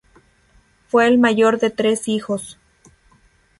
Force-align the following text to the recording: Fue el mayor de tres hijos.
Fue 0.87 1.05
el 1.07 1.19
mayor 1.19 1.59
de 1.59 1.69
tres 1.69 2.07
hijos. 2.07 2.57